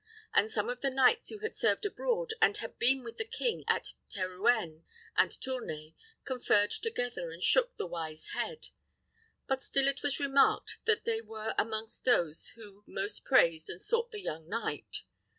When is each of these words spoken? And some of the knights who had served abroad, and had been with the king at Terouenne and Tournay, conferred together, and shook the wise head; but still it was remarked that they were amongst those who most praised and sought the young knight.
And 0.33 0.49
some 0.49 0.67
of 0.67 0.81
the 0.81 0.89
knights 0.89 1.29
who 1.29 1.37
had 1.41 1.55
served 1.55 1.85
abroad, 1.85 2.33
and 2.41 2.57
had 2.57 2.79
been 2.79 3.03
with 3.03 3.17
the 3.17 3.23
king 3.23 3.63
at 3.67 3.93
Terouenne 4.09 4.83
and 5.15 5.29
Tournay, 5.29 5.93
conferred 6.23 6.71
together, 6.71 7.29
and 7.29 7.43
shook 7.43 7.77
the 7.77 7.85
wise 7.85 8.29
head; 8.29 8.69
but 9.47 9.61
still 9.61 9.87
it 9.87 10.01
was 10.01 10.19
remarked 10.19 10.79
that 10.85 11.05
they 11.05 11.21
were 11.21 11.53
amongst 11.55 12.03
those 12.03 12.47
who 12.55 12.83
most 12.87 13.23
praised 13.25 13.69
and 13.69 13.79
sought 13.79 14.09
the 14.09 14.21
young 14.23 14.49
knight. 14.49 15.03